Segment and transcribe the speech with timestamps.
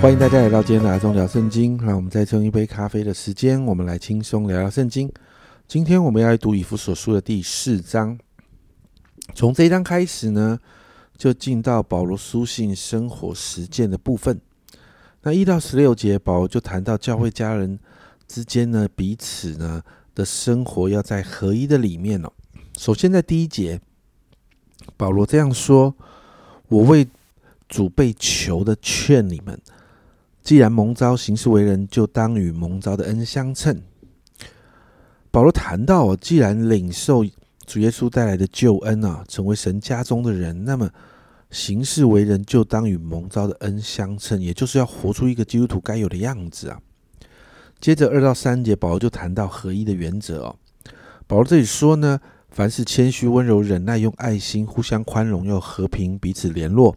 [0.00, 1.76] 欢迎大家来到今天的阿忠聊圣经。
[1.78, 5.12] 让我们再用一杯咖啡的时间，我们来轻松聊聊圣经。
[5.66, 8.16] 今天我们要来读以弗所书的第四章。
[9.34, 10.56] 从这一章开始呢，
[11.16, 14.40] 就进到保罗书信生活实践的部分。
[15.22, 17.76] 那一到十六节，保罗就谈到教会家人
[18.28, 19.82] 之间呢，彼此呢
[20.14, 22.32] 的生活要在合一的里面哦。
[22.78, 23.80] 首先在第一节，
[24.96, 25.96] 保罗这样说
[26.68, 27.08] ：“我为
[27.68, 29.60] 主被求的劝你们。”
[30.48, 33.82] 既然蒙召行事为人，就当与蒙召的恩相称。
[35.30, 37.22] 保罗谈到，既然领受
[37.66, 40.88] 主耶稣带来的救恩啊，成为神家中的人，那么
[41.50, 46.80] 行事为人就当与蒙召的恩相称，也就是要活出一个基督徒该有的样子啊。
[47.78, 50.56] 接着二到三节，保罗就谈到合一的原则哦。
[51.26, 52.18] 保罗这里说呢，
[52.48, 56.96] 凡是谦虚、温柔、忍耐，用爱心互相宽容，又和平彼此联络。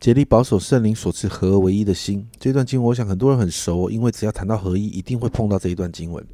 [0.00, 2.28] 竭力保守圣灵所赐合而为一的心。
[2.38, 6.24] 这段经文，我想很多人很熟，因为只要谈到合一，一定会碰到这一段经文。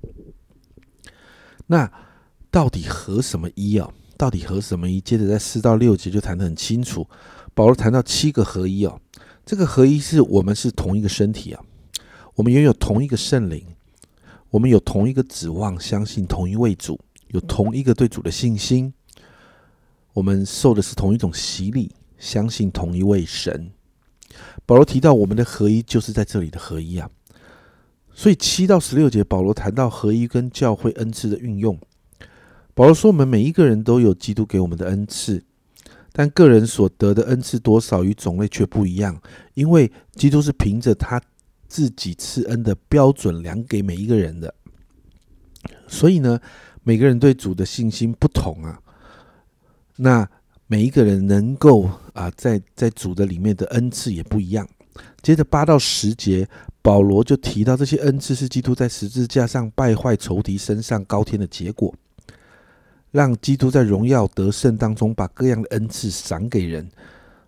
[1.66, 1.90] 那
[2.50, 3.90] 到底合什么一啊？
[4.16, 5.00] 到底合什么一？
[5.00, 7.06] 接着在四到六节就谈得很清楚。
[7.54, 9.00] 保罗谈到七个合一哦，
[9.46, 11.62] 这个合一是我们是同一个身体啊，
[12.34, 13.64] 我们拥有同一个圣灵，
[14.50, 18.92] 我们有同一个指望，相信同一位主，有同一个对主的信心，
[20.12, 21.90] 我们受的是同一种洗礼。
[22.18, 23.70] 相信同一位神，
[24.64, 27.10] 保罗提到我们的合一就是在这里的合一啊。
[28.12, 31.78] 所以七到十六节，保罗谈到合一跟教会恩赐的运用。
[32.72, 35.42] 保罗说，我们每一个人都有基督给我们的恩赐，
[36.12, 39.20] 但个人所得的恩赐多少与种类却不一样，
[39.54, 41.20] 因为基督是凭着他
[41.66, 44.54] 自己赐恩的标准量给每一个人的。
[45.88, 46.40] 所以呢，
[46.82, 48.80] 每个人对主的信心不同啊。
[49.96, 50.28] 那
[50.66, 54.66] 每一个人能够啊，在在主的里面的恩赐也不一样。
[55.22, 56.48] 接着八到十节，
[56.80, 61.94] 保罗就提到这些恩赐是基督在十字架上败坏仇敌、身上高天的结果，
[63.10, 66.88] 让基督在荣耀得胜当中把各样的恩赐赏给人。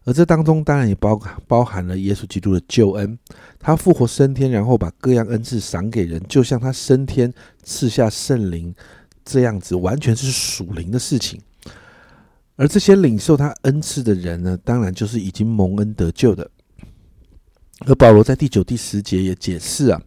[0.04, 3.18] 而这当中当然也包包含了耶稣基督的救恩，
[3.58, 8.74] 他复活升天，然后把各样恩赐赏给人，就像他升天赐下圣灵
[9.24, 11.40] 这样子，完全是属灵的事情。
[12.56, 16.50] 而这些领受他恩赐的人呢，当然就是已经蒙恩得救的。
[17.80, 20.00] 而保罗在第九、第十节也解释啊，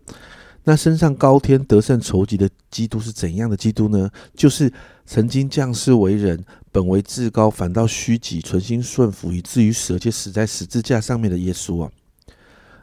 [0.63, 4.09] 那身上高天得胜仇敌的基督是怎样的基督呢？
[4.33, 4.73] 就是
[5.05, 11.91] 曾经降世为人，本为至高，反倒虚己，存心顺服，以至于死，而且死在十字架上面的耶稣啊。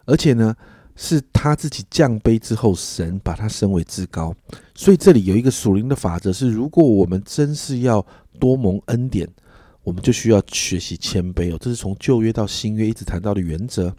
[0.04, 0.54] 而且呢，
[0.94, 4.32] 是他自己降卑之后，神把他升为至高。
[4.76, 8.06] 所以这里有一个属灵的法则，是如果我们真是要
[8.38, 9.28] 多蒙恩典。
[9.86, 13.94] 我们就需要学习谦卑哦，这是从旧约到新约一直谈到的原则。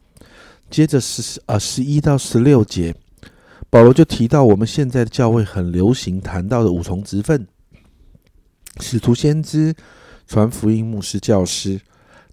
[0.69, 2.93] 接着十啊十一到十六节，
[3.69, 7.47] 保罗就提到我们现在的教会很流行谈到的五重职分：
[8.81, 9.73] 使徒、先知、
[10.27, 11.79] 传福音、牧师、教师，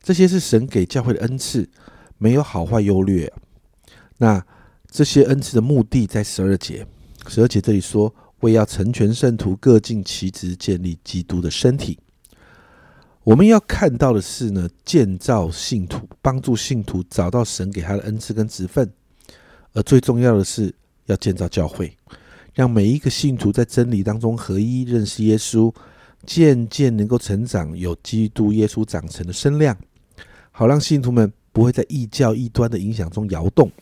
[0.02, 1.70] 这些是神给教会的恩赐，
[2.18, 3.32] 没有好坏优劣。
[4.18, 4.44] 那
[4.90, 6.84] 这些恩赐的目的在十二节，
[7.28, 12.00] 十二节这里说，为要成全圣徒，各尽其职，建立基督的身体。
[13.24, 18.92] 我们要看到的是呢，建造信徒，帮助信徒找到神给他的恩赐跟职分，
[19.72, 20.72] 而最重要的是
[21.06, 21.96] 要建造教会，
[22.52, 25.74] 让每一个信徒在真理当中合一，认识耶稣，
[26.26, 29.74] 渐渐能够成长，有基督耶稣长成的身量，
[30.50, 33.72] 好让信徒们不会在异教异端的影响中摇动，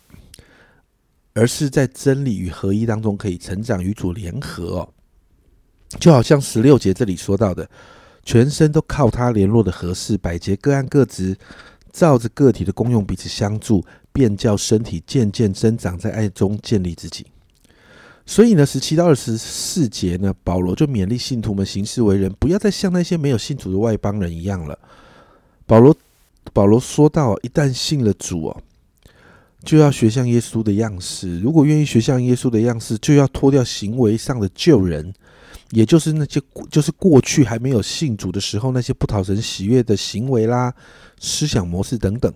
[1.34, 4.88] 而是在真理与合一当中可以成长，与主联合哦，
[5.98, 7.68] 就好像十六节这里说到的。
[8.24, 11.36] 全身都靠他联络的合适，百节各按各职，
[11.92, 17.26] 照着个体的功用彼此相助，便叫身体渐渐增长，在爱中建立自己。
[18.24, 24.78] 所以呢，十七到二十四节呢，保罗就勉励信徒们行事为人，不要再像那些没有信主的外邦人一样了。
[25.66, 25.94] 保罗
[26.52, 28.62] 保罗说到，一旦信了主哦，
[29.64, 31.40] 就要学像耶稣的样式。
[31.40, 35.12] 如果愿意学像耶稣的样式，就要脱掉行为上的旧人。
[35.72, 36.40] 也就是那些，
[36.70, 40.72] 就是过去还没有信主的时候，那些不讨神喜悦的行为啦、
[41.18, 42.32] 思想模式等等。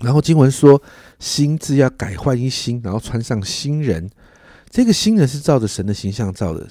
[0.00, 0.80] 然后经文说，
[1.18, 4.10] 心智要改换一新，然后穿上新人。
[4.70, 6.66] 这个新人是照着神的形象造的。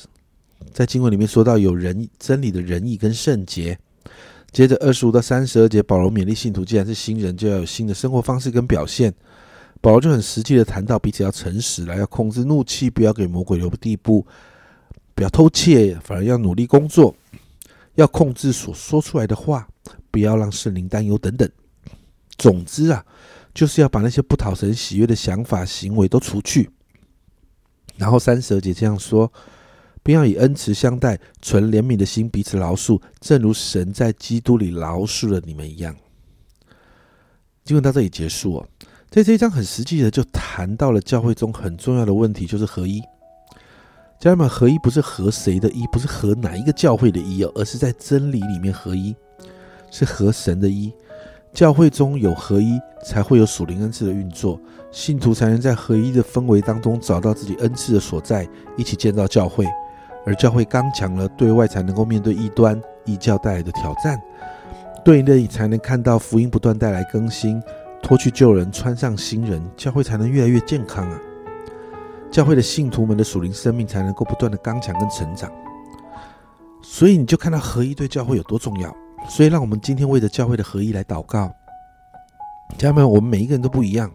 [0.73, 3.77] 在经文里面说到有仁真理的仁义跟圣洁。
[4.51, 9.13] 接着二十五到三十二节，保罗勉励信徒，既然是新人，就要有新的生活方式跟表现。
[9.79, 14.25] 保罗就很实际的谈到，彼此要诚实来，要控制怒气，不要给魔鬼留地步。
[15.19, 17.13] 不要偷窃，反而要努力工作，
[17.95, 19.67] 要控制所说出来的话，
[20.09, 21.51] 不要让圣灵担忧等等。
[22.37, 23.05] 总之啊，
[23.53, 26.69] 就是要把那些不讨神喜悦的想法、行为都除去。
[27.97, 29.29] 然后三十二节这样说，
[30.01, 35.93] 并要以恩慈相待，存怜悯的心彼此饶恕，正如神在基督里饶恕了你们一样。
[37.65, 38.65] 经文到这里结束哦，
[39.09, 43.01] 在这一章很实际的就谈到了教会中很重要的问题，就是合一。
[44.19, 49.15] 家人们，合一不是和谁的一，不是和哪一个教会的一哦，而是在真理里面合一，
[49.89, 50.93] 是和神的一。
[51.53, 54.59] 教会中有合一，才会有属灵恩赐的运作，
[54.91, 58.45] 信徒才能在合一的氛围当中找到自己恩赐的所在，
[58.75, 59.65] 一起建造教会。
[60.25, 64.21] 而教会刚强了，对外才能够面对异端、异教带来的挑战，
[65.05, 67.63] 对内才能看到福音不断带来更新，
[68.03, 71.21] 脱去旧人，穿上新人，教会才能越来越健康啊！
[72.31, 75.51] 教会的信徒们的属灵生命才能够不断的刚强跟成长。
[76.81, 78.95] 所以你就看到合一对教会有多重要。
[79.27, 81.51] 所以，让我们今天为着教会的合一来祷告。
[82.77, 84.09] 家人们，我们每一个人都不一样，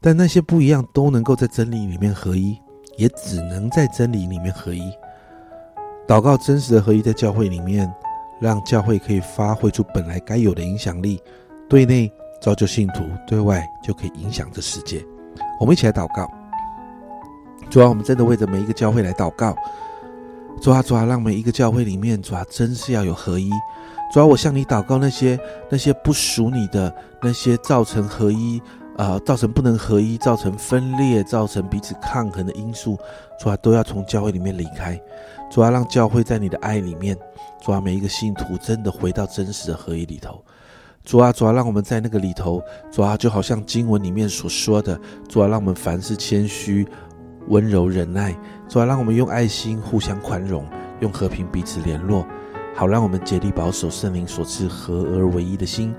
[0.00, 2.58] 但那些不一样都能够在真理里面合一，
[2.98, 4.92] 也只能在真理里面合一。
[6.06, 7.90] 祷告真实的合一在教会里面，
[8.40, 11.18] 让教会可以发挥出本来该有的影响力，
[11.68, 12.12] 对内
[12.42, 15.02] 造就信徒，对外就可以影响这世界。
[15.58, 16.30] 我们一起来祷告。
[17.68, 19.54] 主啊，我们真的为着每一个教会来祷告。
[20.60, 23.50] 主啊，主啊，让每一个教会里面，主啊，真是要有合一。
[24.12, 25.38] 主要我向你祷告，那些
[25.70, 26.92] 那些不属你的，
[27.22, 28.60] 那些造成合一，
[28.96, 32.98] 啊，造成不能合一，造成分裂，造成彼此抗衡的因素，
[33.38, 35.00] 主啊，都要从教会里面离开。
[35.48, 37.16] 主啊，让教会在你的爱里面，
[37.62, 40.42] 主啊，每一个信徒真的回到真实的合一里头。
[41.04, 42.60] 主啊，主啊，让我们在那个里头，
[42.90, 46.86] 主啊，就好像经文里面所说的，主啊，让我们凡事谦虚、
[47.50, 48.34] 温柔、忍耐。
[48.68, 50.64] 主啊，让我们用爱心互相宽容，
[51.00, 52.26] 用和平彼此联络。
[52.74, 55.94] 好，让我们竭力保守圣灵所赐合而为一的心。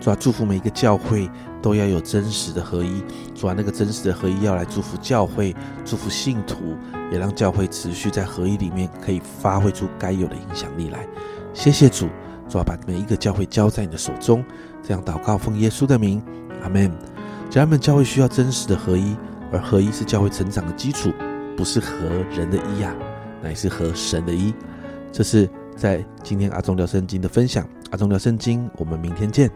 [0.00, 1.28] 主啊，祝福每一个教会
[1.60, 3.02] 都要有真实的合一。
[3.34, 5.54] 主啊，那个真实的合一要来祝福教会，
[5.84, 6.76] 祝福信徒，
[7.10, 11.06] 也让教会持续在合一里面可以发挥出该有的影响力来。
[11.52, 12.08] 谢谢主，
[12.48, 14.44] 主啊，把每一个教会交在你的手中。
[14.82, 16.22] 这样祷告，奉耶稣的名，
[16.62, 16.90] 阿门。
[17.50, 19.16] 家人们，教会需要真实的合一，
[19.52, 21.12] 而合一是教会成长的基础，
[21.56, 22.94] 不是合人的一呀，
[23.42, 24.54] 乃是合神的一。
[25.12, 25.48] 这是。
[25.76, 29.50] 在今天阿忠聊圣经的分享，阿忠聊圣经，我们明天见。